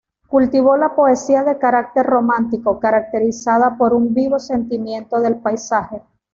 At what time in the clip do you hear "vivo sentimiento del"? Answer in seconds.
4.15-5.35